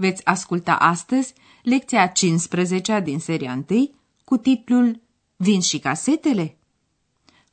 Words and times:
Veți 0.00 0.24
asculta 0.24 0.74
astăzi 0.74 1.34
lecția 1.62 2.06
15 2.06 3.00
din 3.00 3.18
seria 3.18 3.64
1 3.68 3.90
cu 4.24 4.36
titlul 4.36 5.00
Vin 5.36 5.60
și 5.60 5.78
casetele? 5.78 6.58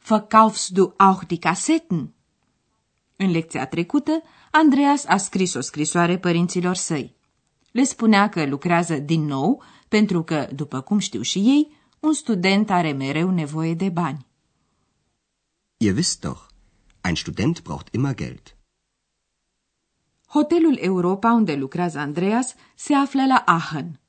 Verkaufst 0.08 0.70
du 0.70 0.94
auch 0.98 1.26
die 1.26 1.38
Kassetten? 1.38 2.14
În 3.16 3.32
lecția 3.32 3.66
trecută, 3.68 4.22
Andreas 4.52 5.06
a 5.06 5.18
scris 5.18 5.54
o 5.54 5.62
scrisoare 5.62 6.18
părinților 6.18 6.76
săi. 6.76 7.16
Le 7.72 7.84
spunea 7.84 8.30
că 8.30 8.46
lucrează 8.46 8.96
din 8.96 9.26
nou 9.26 9.64
pentru 9.88 10.24
că, 10.24 10.48
după 10.54 10.82
cum 10.82 11.00
știu 11.00 11.22
și 11.22 11.40
ei, 11.40 11.72
un 12.00 12.14
student 12.14 12.70
are 12.70 12.92
mereu 12.92 13.30
nevoie 13.30 13.74
de 13.74 13.90
bani. 13.90 14.26
Ihr 15.78 15.96
wisst 15.96 16.22
doch, 16.22 16.48
ein 17.04 17.16
Student 17.16 17.64
braucht 17.64 17.94
immer 17.94 18.16
Geld. 18.16 18.57
Hotelul 20.28 20.78
Europa 20.80 21.32
unde 21.32 21.56
lucrează 21.56 22.00
Andreas 22.00 22.56
se 22.76 22.94
află 22.94 23.26
la 23.26 23.44
Aachen. 23.46 24.00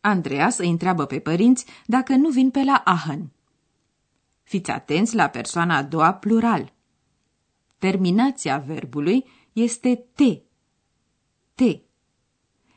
Andreas 0.00 0.58
îi 0.58 0.70
întreabă 0.70 1.04
pe 1.06 1.18
părinți 1.20 1.66
dacă 1.86 2.14
nu 2.14 2.28
vin 2.28 2.50
pe 2.50 2.62
la 2.62 2.82
Aachen. 2.84 3.32
Fiți 4.42 4.70
atenți 4.70 5.14
la 5.14 5.28
persoana 5.28 5.76
a 5.76 5.82
doua 5.82 6.14
plural. 6.14 6.74
Terminația 7.78 8.58
verbului 8.58 9.24
este 9.52 10.06
te. 10.14 10.40
Te. 11.54 11.80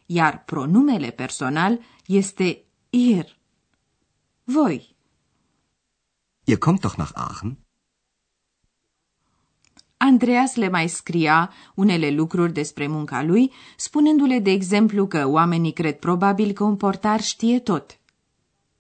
Iar 0.06 0.44
pronumele 0.44 1.10
personal 1.12 1.80
este 2.06 2.66
ihr. 2.90 3.38
Voi. 4.44 4.96
Ihr 6.44 6.58
kommt 6.58 6.82
doch 6.82 6.98
nach 6.98 7.12
Aachen? 7.14 7.69
Andreas 10.02 10.56
le 10.56 10.70
mai 10.70 10.88
scria 10.88 11.54
unele 11.76 12.10
lucruri 12.12 12.54
despre 12.54 12.88
munca 12.88 13.24
lui, 13.24 13.52
spunându-le 13.78 14.40
de 14.40 14.52
exemplu 14.52 15.08
că 15.08 15.28
oamenii 15.28 15.74
cred 15.74 16.00
probabil 16.00 16.52
că 16.52 16.64
un 16.64 16.76
portar 16.76 17.22
știe 17.22 17.60
tot. 17.60 18.00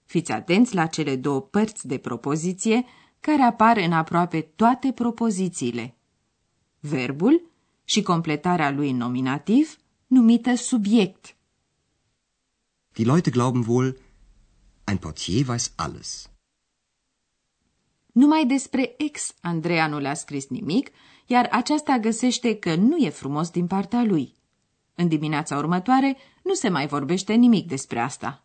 Fiți 0.05 0.31
atenți 0.31 0.75
la 0.75 0.85
cele 0.85 1.15
două 1.15 1.41
părți 1.41 1.87
de 1.87 1.97
propoziție 1.97 2.85
care 3.19 3.41
apar 3.41 3.77
în 3.77 3.91
aproape 3.91 4.41
toate 4.41 4.91
propozițiile. 4.91 5.95
Verbul 6.79 7.41
și 7.83 8.01
completarea 8.01 8.71
lui 8.71 8.89
în 8.89 8.97
nominativ, 8.97 9.77
numită 10.07 10.55
subiect. 10.55 11.35
Die 12.93 13.05
Leute 13.05 13.29
glauben 13.29 13.63
wohl, 13.67 13.97
ein 14.87 14.97
Portier 14.97 15.45
weiß 15.47 15.71
alles. 15.75 16.28
Numai 18.11 18.45
despre 18.45 18.93
ex 18.97 19.33
Andreea 19.41 19.87
nu 19.87 19.99
le-a 19.99 20.13
scris 20.13 20.47
nimic, 20.47 20.89
iar 21.25 21.47
aceasta 21.51 21.97
găsește 21.97 22.55
că 22.55 22.75
nu 22.75 22.97
e 22.97 23.09
frumos 23.09 23.49
din 23.49 23.67
partea 23.67 24.03
lui. 24.03 24.33
În 24.95 25.07
dimineața 25.07 25.57
următoare 25.57 26.17
nu 26.43 26.53
se 26.53 26.69
mai 26.69 26.87
vorbește 26.87 27.33
nimic 27.33 27.67
despre 27.67 27.99
asta. 27.99 28.43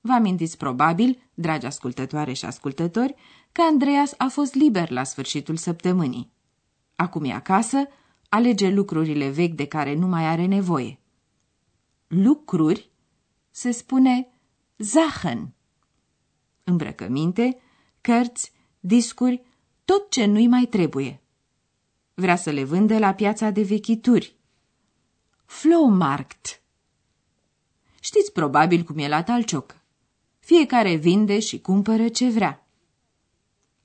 Vă 0.00 0.12
amintiți 0.12 0.56
probabil, 0.56 1.22
dragi 1.34 1.66
ascultătoare 1.66 2.32
și 2.32 2.44
ascultători, 2.44 3.14
că 3.52 3.62
Andreas 3.62 4.14
a 4.16 4.26
fost 4.28 4.54
liber 4.54 4.90
la 4.90 5.04
sfârșitul 5.04 5.56
săptămânii. 5.56 6.30
Acum 6.96 7.24
e 7.24 7.32
acasă, 7.32 7.88
alege 8.28 8.68
lucrurile 8.68 9.28
vechi 9.28 9.54
de 9.54 9.66
care 9.66 9.94
nu 9.94 10.06
mai 10.06 10.24
are 10.26 10.46
nevoie. 10.46 10.98
Lucruri 12.06 12.90
se 13.50 13.70
spune 13.70 14.28
Sachen. 14.76 15.54
Îmbrăcăminte, 16.64 17.60
cărți, 18.00 18.52
discuri, 18.88 19.42
tot 19.84 20.10
ce 20.10 20.24
nu-i 20.24 20.46
mai 20.46 20.66
trebuie. 20.66 21.20
Vrea 22.14 22.36
să 22.36 22.50
le 22.50 22.64
vândă 22.64 22.98
la 22.98 23.14
piața 23.14 23.50
de 23.50 23.62
vechituri. 23.62 24.36
Flohmarkt. 25.44 26.60
Știți 28.00 28.32
probabil 28.32 28.82
cum 28.82 28.98
e 28.98 29.08
la 29.08 29.22
Talcioc. 29.22 29.76
Fiecare 30.38 30.94
vinde 30.94 31.38
și 31.38 31.60
cumpără 31.60 32.08
ce 32.08 32.28
vrea. 32.28 32.66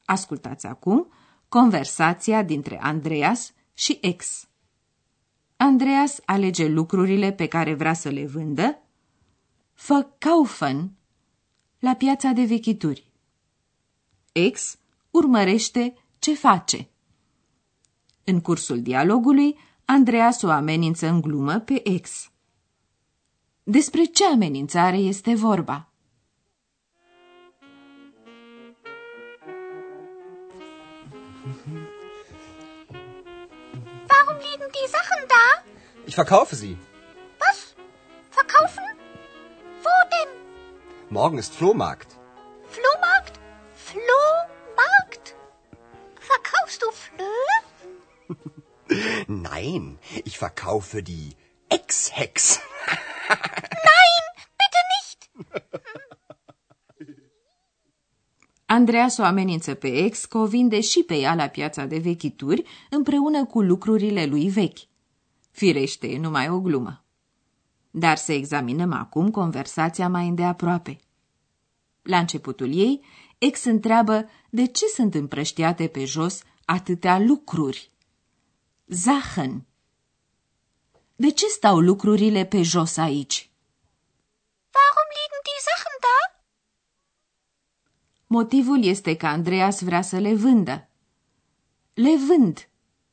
Ascultați 0.05 0.65
acum 0.65 1.11
conversația 1.47 2.43
dintre 2.43 2.81
Andreas 2.81 3.53
și 3.73 3.97
ex. 4.01 4.47
Andreas 5.57 6.19
alege 6.25 6.67
lucrurile 6.67 7.31
pe 7.31 7.47
care 7.47 7.73
vrea 7.73 7.93
să 7.93 8.09
le 8.09 8.25
vândă, 8.25 8.79
verkaufen, 9.87 10.91
la 11.79 11.95
piața 11.95 12.29
de 12.31 12.43
vechituri. 12.43 13.11
Ex 14.31 14.77
urmărește 15.13 15.93
ce 16.19 16.33
face. 16.33 16.87
În 18.23 18.41
cursul 18.41 18.81
dialogului, 18.81 19.57
Andreas 19.85 20.41
o 20.41 20.49
amenință 20.49 21.07
în 21.07 21.21
glumă 21.21 21.59
pe 21.59 21.89
ex. 21.89 22.31
Despre 23.63 24.03
ce 24.03 24.25
amenințare 24.25 24.97
este 24.97 25.35
vorba? 25.35 25.87
Warum 34.09 34.37
liegen 34.45 34.69
die 34.71 34.87
Sachen 34.95 35.21
da? 35.27 35.45
Ich 36.05 36.15
verkaufe 36.15 36.55
sie. 36.55 36.77
Was? 37.41 37.75
Verkaufen? 38.31 38.83
Wo 39.83 39.95
denn? 40.13 40.31
Morgen 41.09 41.37
ist 41.37 41.53
Flohmarkt. 41.53 42.11
Flohmarkt? 42.11 42.12
Nein, 49.63 49.97
ich 50.25 50.37
verkaufe 50.39 51.01
die 51.03 51.29
Ex-Hex. 51.69 52.59
Nein, 53.89 54.23
bitte 54.59 54.81
nicht. 54.93 55.19
Andreas 58.65 59.17
o 59.17 59.23
amenință 59.23 59.73
pe 59.73 59.87
ex 59.87 60.25
că 60.25 60.37
o 60.37 60.45
vinde 60.45 60.81
și 60.81 61.03
pe 61.03 61.15
ea 61.15 61.35
la 61.35 61.47
piața 61.47 61.85
de 61.85 61.97
vechituri 61.97 62.63
împreună 62.89 63.45
cu 63.45 63.61
lucrurile 63.61 64.25
lui 64.25 64.49
vechi. 64.49 64.79
Firește, 65.51 66.07
e 66.07 66.19
numai 66.19 66.49
o 66.49 66.59
glumă. 66.59 67.03
Dar 67.91 68.17
să 68.17 68.31
examinăm 68.31 68.93
acum 68.93 69.31
conversația 69.31 70.09
mai 70.09 70.27
îndeaproape. 70.27 70.99
La 72.01 72.17
începutul 72.17 72.73
ei, 72.75 73.01
ex 73.37 73.63
întreabă 73.63 74.29
de 74.49 74.65
ce 74.65 74.85
sunt 74.85 75.13
împrăștiate 75.13 75.87
pe 75.87 76.05
jos 76.05 76.41
atâtea 76.65 77.19
lucruri. 77.19 77.92
Sachen. 78.89 79.65
De 81.15 81.31
ce 81.31 81.47
stau 81.47 81.79
lucrurile 81.79 82.45
pe 82.45 82.61
jos 82.61 82.97
aici? 82.97 83.49
Warum 84.73 85.09
liegen 85.17 85.41
die 85.43 85.61
Sachen 85.67 85.97
da? 85.99 86.43
Motivul 88.27 88.83
este 88.83 89.15
că 89.15 89.27
Andreas 89.27 89.81
vrea 89.81 90.01
să 90.01 90.17
le 90.17 90.35
vândă. 90.35 90.87
Le 91.93 92.15
vând, 92.27 92.69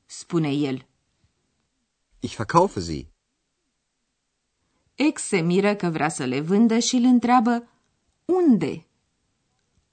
spune 0.06 0.50
el. 0.50 0.86
Ich 2.20 2.36
verkaufe 2.36 2.80
sie. 2.80 3.12
Ex 4.94 5.22
se 5.22 5.40
miră 5.40 5.74
că 5.74 5.88
vrea 5.88 6.08
să 6.08 6.24
le 6.24 6.40
vândă 6.40 6.78
și 6.78 6.96
îl 6.96 7.04
întreabă 7.04 7.68
unde? 8.24 8.86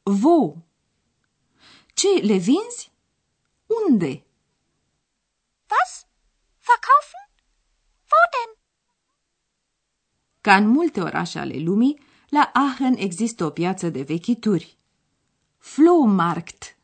Wo? 0.04 0.56
Ce, 1.94 2.08
le 2.22 2.38
vinzi? 2.38 2.92
Unde? 3.88 4.27
Was? 5.74 5.92
Verkaufen? 6.68 7.26
Wo 8.12 8.22
denn? 8.34 8.52
Ca 10.42 10.56
în 10.56 10.68
multe 10.68 11.02
orașe 11.02 11.40
ale 11.40 11.58
lumii, 11.58 12.00
la 12.30 12.50
Aachen 12.54 12.96
există 12.98 13.46
o 13.46 13.50
piață 13.50 13.90
de 13.90 14.02
vechituri. 14.02 14.78
Flohmarkt. 15.58 16.78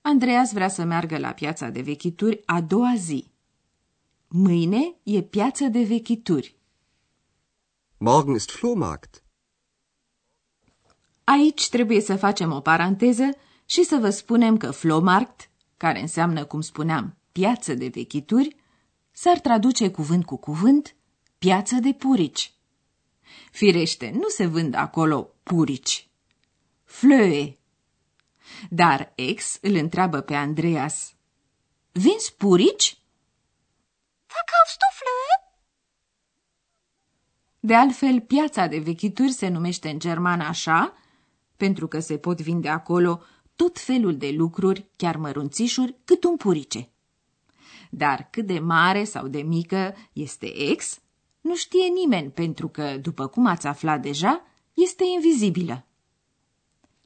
Andreas 0.00 0.52
vrea 0.52 0.68
să 0.68 0.84
meargă 0.84 1.18
la 1.18 1.32
piața 1.32 1.68
de 1.68 1.80
vechituri 1.80 2.42
a 2.46 2.60
doua 2.60 2.94
zi. 2.96 3.30
Mâine 4.28 4.94
e 5.02 5.22
piață 5.22 5.64
de 5.64 5.82
vechituri. 5.82 6.56
Morgen 7.98 8.34
ist 8.34 8.50
Flohmarkt. 8.50 9.22
Aici 11.24 11.68
trebuie 11.68 12.00
să 12.00 12.16
facem 12.16 12.52
o 12.52 12.60
paranteză 12.60 13.30
și 13.64 13.84
să 13.84 13.96
vă 13.96 14.10
spunem 14.10 14.56
că 14.56 14.70
Flohmarkt, 14.70 15.50
care 15.76 16.00
înseamnă, 16.00 16.44
cum 16.44 16.60
spuneam, 16.60 17.16
piață 17.32 17.74
de 17.74 17.88
vechituri, 17.88 18.56
s-ar 19.10 19.40
traduce 19.40 19.90
cuvânt 19.90 20.24
cu 20.24 20.36
cuvânt 20.36 20.96
piață 21.38 21.74
de 21.74 21.92
purici. 21.92 22.52
Firește, 23.50 24.10
nu 24.10 24.28
se 24.28 24.46
vând 24.46 24.74
acolo 24.74 25.34
purici. 25.42 26.08
Flöe. 26.84 27.56
Dar 28.70 29.12
ex 29.14 29.58
îl 29.60 29.74
întreabă 29.74 30.20
pe 30.20 30.34
Andreas. 30.34 31.14
Vinzi 31.92 32.34
purici? 32.34 32.98
Verkaufst 34.26 34.78
du 34.78 34.88
Flöhe? 34.96 35.32
De 37.60 37.74
altfel, 37.74 38.20
piața 38.20 38.66
de 38.66 38.78
vechituri 38.78 39.32
se 39.32 39.48
numește 39.48 39.88
în 39.88 39.98
germană 39.98 40.44
așa, 40.44 40.94
pentru 41.56 41.88
că 41.88 42.00
se 42.00 42.18
pot 42.18 42.40
vinde 42.40 42.68
acolo 42.68 43.22
tot 43.56 43.78
felul 43.78 44.16
de 44.16 44.30
lucruri, 44.30 44.86
chiar 44.96 45.16
mărunțișuri, 45.16 45.96
cât 46.04 46.24
un 46.24 46.36
purice. 46.36 46.91
Dar 47.94 48.28
cât 48.30 48.46
de 48.46 48.58
mare 48.58 49.04
sau 49.04 49.28
de 49.28 49.42
mică 49.42 49.94
este 50.12 50.70
ex, 50.70 51.00
nu 51.40 51.56
știe 51.56 51.86
nimeni, 51.86 52.30
pentru 52.30 52.68
că, 52.68 52.96
după 52.96 53.26
cum 53.26 53.46
ați 53.46 53.66
aflat 53.66 54.02
deja, 54.02 54.44
este 54.72 55.04
invizibilă. 55.14 55.86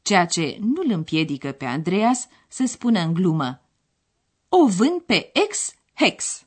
Ceea 0.03 0.27
ce 0.27 0.59
nu 0.61 0.83
îl 0.85 0.91
împiedică 0.91 1.53
pe 1.53 1.65
Andreas 1.65 2.29
să 2.49 2.65
spună 2.67 3.01
în 3.01 3.15
glumă 3.15 3.63
O 4.49 4.67
vând 4.67 5.01
pe 5.01 5.33
ex-hex. 5.33 6.43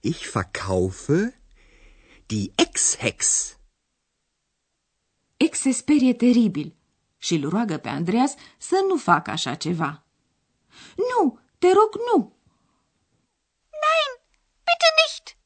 Ich 0.00 0.30
verkaufe 0.32 1.40
die 2.26 2.52
Ex-Hex. 2.56 3.56
Ex 5.36 5.58
se 5.58 5.70
sperie 5.72 6.14
teribil 6.14 6.74
și 7.18 7.34
îl 7.34 7.48
roagă 7.48 7.76
pe 7.76 7.88
Andreas 7.88 8.34
să 8.58 8.84
nu 8.88 8.96
facă 8.96 9.30
așa 9.30 9.54
ceva. 9.54 10.04
Nu, 10.96 11.38
te 11.58 11.66
rog, 11.66 11.90
nu! 12.12 12.33
Nein, 13.84 14.12
bitte 14.68 14.88
nicht! 15.00 15.36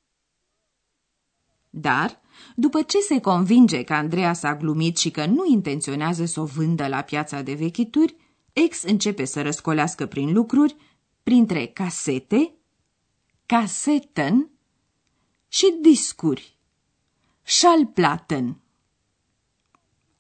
Dar, 1.70 2.20
după 2.54 2.82
ce 2.82 2.98
se 2.98 3.20
convinge 3.20 3.82
că 3.82 3.94
Andreas 3.94 4.42
a 4.42 4.56
glumit 4.56 4.96
și 4.96 5.10
că 5.10 5.26
nu 5.26 5.44
intenționează 5.46 6.24
să 6.24 6.40
o 6.40 6.44
vândă 6.44 6.86
la 6.86 7.02
piața 7.02 7.42
de 7.42 7.54
vechituri, 7.54 8.16
ex 8.52 8.82
începe 8.82 9.24
să 9.24 9.42
răscolească 9.42 10.06
prin 10.06 10.32
lucruri, 10.32 10.76
printre 11.22 11.66
casete, 11.66 12.54
caseten 13.46 14.50
și 15.48 15.78
discuri. 15.80 16.58
Schallplatten. 17.42 18.60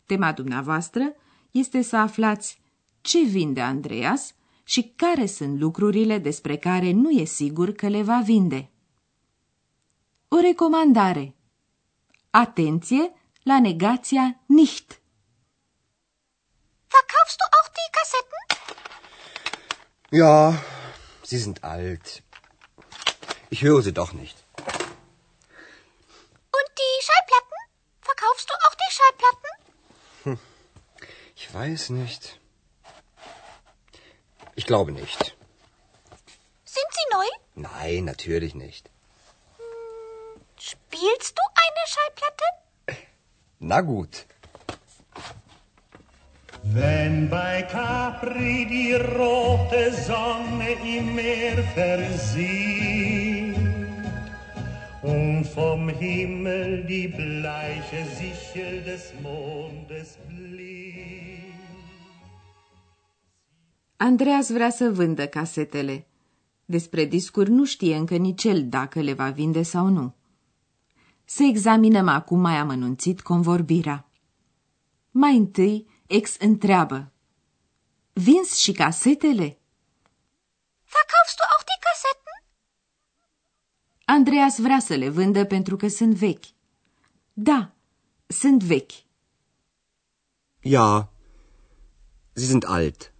Tema 0.06 0.32
dumneavoastră 0.32 1.14
este 1.50 1.82
să 1.82 1.96
aflați 1.96 2.60
ce 3.00 3.22
vinde 3.22 3.60
Andreas 3.60 4.34
și 4.68 4.92
care 4.96 5.26
sunt 5.26 5.58
lucrurile 5.60 6.18
despre 6.18 6.56
care 6.56 6.90
nu 6.90 7.10
e 7.10 7.24
sigur 7.24 7.72
că 7.72 7.88
le 7.88 8.02
va 8.02 8.20
vinde. 8.24 8.70
O 10.28 10.36
recomandare. 10.40 11.34
Atenție 12.30 13.12
la 13.42 13.60
negația 13.60 14.40
nicht. 14.46 15.00
Verkaufst 16.96 17.36
du 17.40 17.44
auch 17.56 17.68
die 17.78 17.90
Kassetten? 17.96 18.42
Ja, 20.20 20.36
Sie 21.28 21.40
sind 21.44 21.58
alt. 21.74 22.22
Ich 23.48 23.60
höre 23.62 23.82
Sie 23.82 23.92
doch 23.92 24.12
nicht. 24.12 24.36
Und 26.56 26.68
die 26.80 26.94
Schallplatten? 27.06 27.60
Verkaufst 28.08 28.46
du 28.50 28.54
auch 28.64 28.74
die 28.82 28.92
Schallplatten? 28.96 29.52
Ich 31.40 31.54
weiß 31.54 31.88
nicht. 32.00 32.22
Ich 34.68 34.70
glaube 34.70 34.92
nicht. 34.92 35.34
Sind 36.66 36.90
sie 36.96 37.06
neu? 37.16 37.28
Nein, 37.54 38.04
natürlich 38.04 38.54
nicht. 38.54 38.90
Spielst 40.58 41.34
du 41.38 41.42
eine 41.64 41.84
Schallplatte? 41.92 42.44
Na 43.60 43.80
gut. 43.80 44.26
Wenn 46.64 47.30
bei 47.30 47.62
Capri 47.62 48.66
die 48.66 48.92
rote 48.92 49.90
Sonne 49.94 50.72
im 50.96 51.14
Meer 51.14 51.64
versieht 51.74 53.56
und 55.00 55.46
vom 55.46 55.88
Himmel 55.88 56.84
die 56.84 57.08
bleiche 57.08 58.04
Sichel 58.18 58.82
des 58.82 59.14
Mondes 59.22 60.18
blinkt. 60.28 60.77
Andreas 64.00 64.50
vrea 64.50 64.70
să 64.70 64.90
vândă 64.90 65.26
casetele. 65.26 66.06
Despre 66.64 67.04
discuri 67.04 67.50
nu 67.50 67.64
știe 67.64 67.96
încă 67.96 68.16
nici 68.16 68.44
el 68.44 68.68
dacă 68.68 69.00
le 69.00 69.12
va 69.12 69.30
vinde 69.30 69.62
sau 69.62 69.86
nu. 69.86 70.14
Să 71.24 71.42
examinăm 71.42 72.08
acum 72.08 72.40
mai 72.40 72.56
amănunțit 72.56 73.20
convorbirea. 73.20 74.08
Mai 75.10 75.36
întâi, 75.36 75.86
ex 76.06 76.36
întreabă. 76.38 77.12
Vinzi 78.12 78.62
și 78.62 78.72
casetele? 78.72 79.58
Verkaufst 80.94 81.36
du 81.36 81.42
auch 81.52 81.64
die 81.64 81.78
Kassetten? 81.80 82.42
Andreas 84.04 84.58
vrea 84.58 84.78
să 84.78 84.94
le 84.94 85.08
vândă 85.08 85.44
pentru 85.44 85.76
că 85.76 85.88
sunt 85.88 86.14
vechi. 86.14 86.44
Da, 87.32 87.72
sunt 88.26 88.62
vechi. 88.62 88.92
Ja, 90.60 91.12
Sie 92.32 92.46
sind 92.46 92.64
alt. 92.66 93.12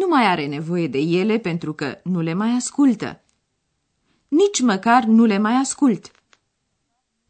Nu 0.00 0.06
mai 0.06 0.26
are 0.26 0.46
nevoie 0.46 0.86
de 0.88 0.98
ele 0.98 1.38
pentru 1.38 1.74
că 1.74 2.00
nu 2.04 2.20
le 2.20 2.32
mai 2.32 2.50
ascultă. 2.50 3.24
Nici 4.28 4.60
măcar 4.60 5.04
nu 5.04 5.24
le 5.24 5.38
mai 5.38 5.54
ascult. 5.54 6.10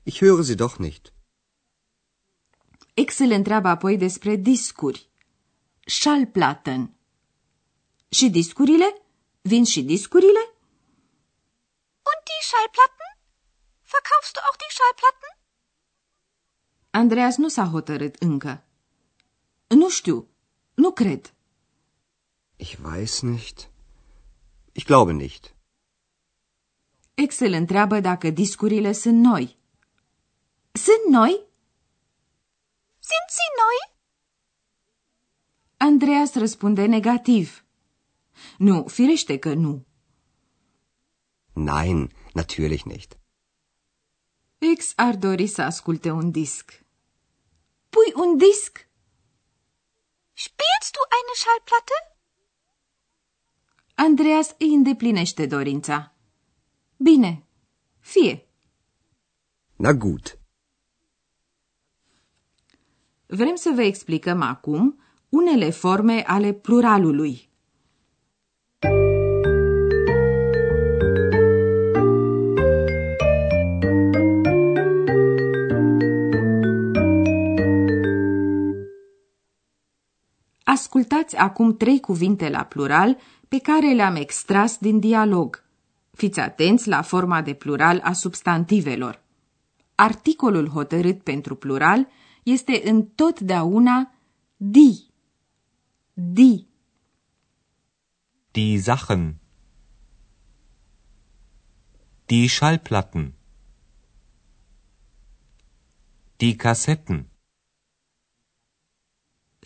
Ich 0.02 0.18
höre 0.18 0.42
Sie 0.42 0.54
doch 0.54 0.76
nicht. 0.76 1.12
Ex 2.94 3.18
îl 3.18 3.30
întreabă 3.30 3.68
apoi 3.68 3.96
despre 3.96 4.36
discuri. 4.36 5.08
Schallplatten. 5.86 6.94
Și 8.08 8.30
discurile? 8.30 9.02
Vin 9.42 9.64
și 9.64 9.82
discurile? 9.82 10.42
Und 12.10 12.20
die 12.28 12.42
Schallplatten? 12.48 13.10
Verkaufst 13.92 14.32
du 14.34 14.40
auch 14.46 14.56
die 14.62 14.72
Schallplatten? 14.76 15.32
Andreas 16.90 17.36
nu 17.36 17.48
s-a 17.48 17.64
hotărât 17.64 18.14
încă. 18.14 18.64
Nu 19.66 19.88
știu, 19.88 20.28
nu 20.74 20.92
cred. 20.92 21.34
Ich 22.64 22.74
weiß 22.82 23.14
nicht. 23.34 23.58
Ich 24.72 24.84
glaube 24.86 25.12
nicht. 25.12 25.54
Ex 27.14 27.38
îl 27.38 27.52
întreabă 27.52 28.00
dacă 28.00 28.30
discurile 28.30 28.92
sunt 28.92 29.18
noi. 29.24 29.58
Sunt 30.72 31.04
noi? 31.10 31.30
Sind 33.10 33.28
sie 33.36 33.50
neu? 33.60 33.96
Andreas 35.76 36.34
răspunde 36.34 36.84
negativ. 36.86 37.64
Nu, 38.58 38.86
firește 38.88 39.38
că 39.38 39.54
nu. 39.54 39.86
Nein, 41.52 42.12
natürlich 42.32 42.82
nicht. 42.82 43.18
Ex 44.58 44.92
ar 44.96 45.16
dori 45.16 45.46
să 45.46 45.62
asculte 45.62 46.10
un 46.10 46.30
disc. 46.30 46.84
Pui 47.88 48.12
un 48.14 48.36
disc? 48.36 48.88
Spielst 50.32 50.92
du 50.92 51.02
eine 51.18 51.34
Schallplatte? 51.34 52.13
Andreas 53.94 54.54
îi 54.58 54.74
îndeplinește 54.74 55.46
dorința. 55.46 56.14
Bine, 56.96 57.46
fie. 58.00 58.46
Na 59.76 59.92
gut. 59.92 60.38
Vrem 63.26 63.54
să 63.54 63.72
vă 63.74 63.82
explicăm 63.82 64.42
acum 64.42 65.00
unele 65.28 65.70
forme 65.70 66.22
ale 66.26 66.52
pluralului. 66.52 67.48
Ascultați 81.04 81.36
acum 81.36 81.76
trei 81.76 82.00
cuvinte 82.00 82.48
la 82.48 82.64
plural 82.64 83.18
pe 83.48 83.58
care 83.58 83.92
le-am 83.92 84.14
extras 84.14 84.78
din 84.78 85.00
dialog. 85.00 85.64
Fiți 86.10 86.40
atenți 86.40 86.88
la 86.88 87.02
forma 87.02 87.42
de 87.42 87.54
plural 87.54 88.00
a 88.02 88.12
substantivelor. 88.12 89.22
Articolul 89.94 90.68
hotărât 90.68 91.22
pentru 91.22 91.54
plural 91.54 92.08
este 92.42 92.80
întotdeauna 92.84 94.14
die. 94.56 94.96
Die. 96.12 96.66
Die 98.50 98.80
Sachen. 98.80 99.36
Die 102.24 102.48
Schallplatten. 102.48 103.34
Die 106.36 106.56
Kassetten. 106.56 107.28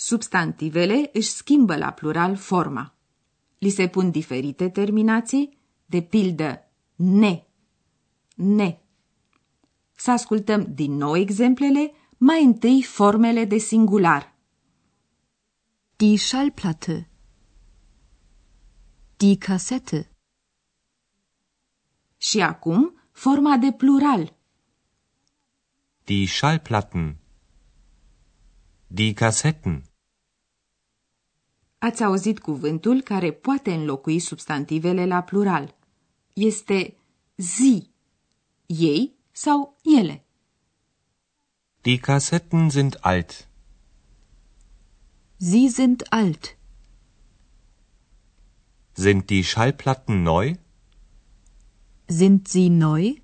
Substantivele 0.01 1.11
își 1.13 1.29
schimbă 1.29 1.77
la 1.77 1.91
plural 1.93 2.37
forma. 2.37 2.95
Li 3.59 3.71
se 3.71 3.89
pun 3.89 4.11
diferite 4.11 4.69
terminații, 4.69 5.59
de 5.87 6.03
pildă 6.03 6.71
ne, 6.97 7.45
ne. 8.35 8.79
Să 9.93 10.11
ascultăm 10.11 10.75
din 10.75 10.93
nou 10.93 11.17
exemplele, 11.17 11.93
mai 12.17 12.45
întâi 12.45 12.83
formele 12.83 13.45
de 13.45 13.59
singular. 13.59 14.35
Die 15.97 16.17
Schallplatte. 16.17 17.11
Die 19.17 19.39
Kassette. 19.39 20.11
Și 22.17 22.41
acum, 22.41 23.01
forma 23.13 23.57
de 23.57 23.73
plural. 23.73 24.37
Die 26.05 26.27
Schallplatten. 26.27 27.17
Die 28.87 29.13
Kassetten. 29.13 29.88
Ați 31.79 32.03
auzit 32.03 32.39
cuvântul 32.39 33.03
care 33.03 33.33
poate 33.33 33.73
înlocui 33.73 34.19
substantivele 34.19 35.07
la 35.07 35.23
plural. 35.23 35.77
Este 36.33 36.97
zi, 37.37 37.91
ei 38.67 39.15
sau 39.31 39.77
ele. 39.99 40.25
Die 41.81 41.99
Kassetten 41.99 42.71
sind 42.71 42.99
alt. 43.01 43.49
Sie 45.37 45.69
sind 45.69 46.03
alt. 46.09 46.57
Sind 48.93 49.27
die 49.27 49.43
Schallplatten 49.43 50.23
neu? 50.23 50.51
Sind 52.07 52.49
sie 52.49 52.69
neu? 52.69 53.15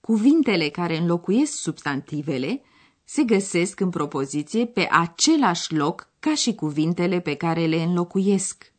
Cuvintele 0.00 0.68
care 0.68 0.96
înlocuiesc 0.96 1.52
substantivele 1.52 2.62
se 3.10 3.22
găsesc 3.24 3.80
în 3.80 3.90
propoziție 3.90 4.66
pe 4.66 4.88
același 4.90 5.74
loc 5.74 6.08
ca 6.18 6.34
și 6.34 6.54
cuvintele 6.54 7.20
pe 7.20 7.34
care 7.34 7.66
le 7.66 7.82
înlocuiesc. 7.82 8.72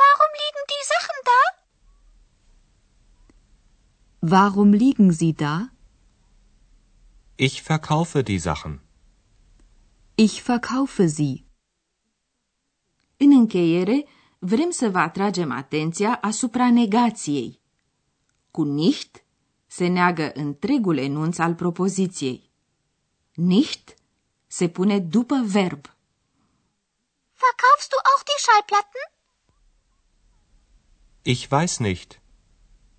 Warum 0.00 0.32
liegen 0.40 0.64
die 0.70 0.84
Sachen 0.90 1.20
da? 1.30 1.42
Warum 4.36 4.70
liegen 4.70 5.12
sie 5.12 5.32
da? 5.32 5.70
Ich 7.34 7.62
verkaufe 7.62 8.22
die 8.22 8.38
Sachen. 8.38 8.80
Ich 10.14 10.42
verkaufe 10.42 11.06
sie. 11.06 11.44
În 13.16 13.30
încheiere, 13.30 14.04
vrem 14.38 14.70
să 14.70 14.88
vă 14.90 14.98
atragem 14.98 15.50
atenția 15.50 16.18
asupra 16.20 16.70
negației. 16.70 17.60
Cu 18.50 18.62
nicht 18.62 19.24
se 19.66 19.86
neagă 19.86 20.30
întregul 20.34 20.96
enunț 20.96 21.38
al 21.38 21.54
propoziției. 21.54 22.52
Nicht 23.36 23.94
se 24.46 24.68
pune 24.68 25.00
după 25.00 25.44
verb. 25.46 25.92
Verkaufst 27.32 27.90
du 27.92 27.96
auch 28.10 28.22
die 28.22 28.40
Schallplatten? 28.44 29.02
Ich 31.22 31.50
weiß 31.50 31.80
nicht. 31.80 32.20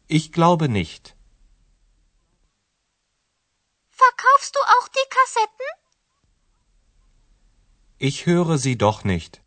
Ich 0.08 0.32
glaube 0.32 0.68
nicht. 0.68 1.15
Verkaufst 3.89 4.56
du 4.56 4.60
auch 4.75 4.88
die 4.89 5.08
Kassetten? 5.15 5.70
Ich 7.98 8.25
höre 8.25 8.58
sie 8.58 8.77
doch 8.77 9.04
nicht. 9.04 9.45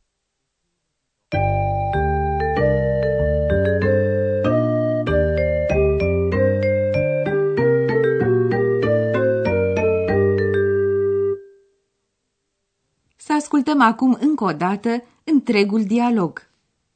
Ascultăm 13.39 13.81
acum 13.83 14.17
încă 14.21 14.45
o 14.45 14.53
dată 14.53 15.03
întregul 15.25 15.85
dialog. 15.85 16.51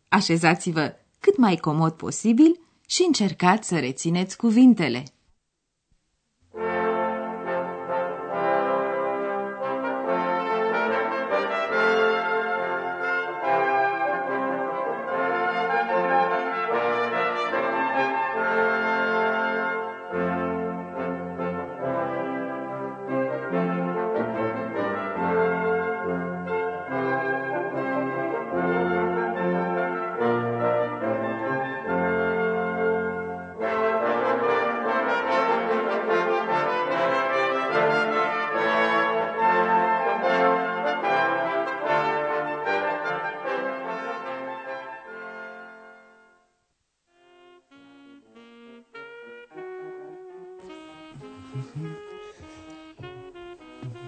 Așezați-vă 0.09 0.95
cât 1.21 1.37
mai 1.37 1.57
comod 1.57 1.93
posibil 1.93 2.61
și 2.87 3.05
încercați 3.07 3.69
să 3.69 3.79
rețineți 3.79 4.37
cuvintele. 4.37 5.05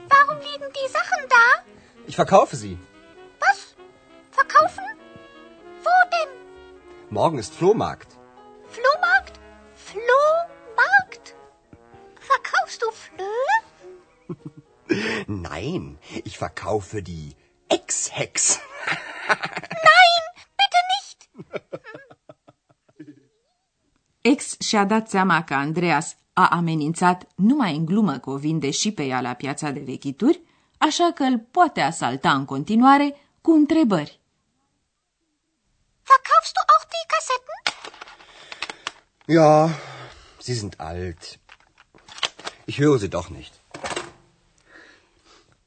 Warum 0.09 0.39
liegen 0.39 0.71
die 0.73 0.89
Sachen 0.89 1.29
da? 1.29 1.63
Ich 2.07 2.17
verkaufe 2.17 2.57
sie. 2.57 2.79
Was? 3.39 3.75
Verkaufen? 4.31 4.85
Wo 5.83 5.91
denn? 6.15 6.31
Morgen 7.11 7.39
ist 7.39 7.55
Flohmarkt. 7.55 8.17
Flohmarkt? 8.69 9.41
Flohmarkt? 9.75 11.35
Verkaufst 12.19 12.83
du 12.83 12.91
Flöhe? 12.91 13.57
Nein, 15.27 15.99
ich 16.25 16.39
verkaufe 16.39 17.03
die 17.03 17.37
Ex-Hex. 17.69 18.61
Nein, 19.29 20.23
bitte 20.61 20.81
nicht. 20.95 21.19
Ex 24.23 24.57
și-a 24.61 24.85
dat 24.85 25.09
seama 25.09 25.45
că 25.45 25.55
Andreas 25.55 26.17
a 26.35 26.49
amenințat 26.49 27.27
numai 27.35 27.77
în 27.77 27.85
glumă 27.85 28.19
că 28.19 28.31
o 28.31 28.37
vinde 28.37 28.71
și 28.71 28.93
pe 28.93 29.05
ea 29.05 29.21
la 29.21 29.35
piața 29.35 29.71
de 29.71 29.81
vechituri, 29.81 30.43
așa 30.79 31.13
că 31.15 31.23
îl 31.23 31.39
poate 31.39 31.81
asalta 31.81 32.33
în 32.33 32.45
continuare 32.45 33.17
cu 33.41 33.51
întrebări. 33.51 34.21
Verkaufst 36.11 36.53
du 36.57 36.61
auch 36.73 36.85
die 36.93 37.07
Kassetten? 37.13 37.61
Ja, 39.37 39.69
sie 40.39 40.55
sind 40.55 40.75
alt. 40.77 41.23
Ich 42.67 42.79
höre 42.79 42.99
sie 42.99 43.09
doch 43.09 43.29
nicht. 43.29 43.53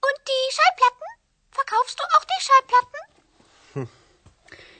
Und 0.07 0.17
die 0.31 0.45
Schallplatten? 0.55 1.09
Verkaufst 1.59 1.95
du 1.99 2.03
auch 2.13 2.25
die 2.33 2.41
Schallplatten? 2.47 3.01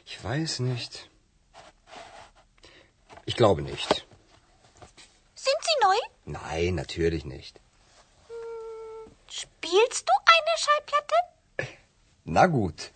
Ich 0.10 0.17
weiß 0.24 0.60
nicht. 0.60 1.10
Ich 3.25 3.36
glaube 3.36 3.62
nicht. 3.62 4.06
Nein, 6.27 6.75
natürlich 6.75 7.24
nicht. 7.25 7.62
Spielst 9.29 10.05
du 10.10 10.13
eine 10.36 10.55
Schallplatte? 10.63 11.19
Na 12.25 12.46
gut. 12.48 12.91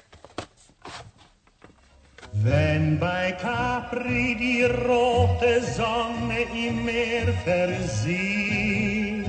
Wenn 2.33 2.99
bei 2.99 3.31
Capri 3.33 4.35
die 4.35 4.63
rote 4.63 5.61
Sonne 5.63 6.41
im 6.65 6.85
Meer 6.85 7.33
versieht 7.45 9.25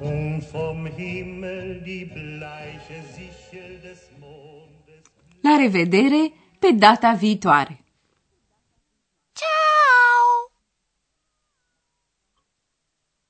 und 0.00 0.42
vom 0.42 0.86
Himmel 0.86 1.80
die 1.80 2.04
bleiche 2.04 3.02
Sichel 3.14 3.80
des 3.80 4.00
Mondes. 4.20 5.02
La 5.42 5.56
revedere 5.56 6.30
pe 6.60 6.74
data 6.74 7.14
viitoare! 7.14 7.76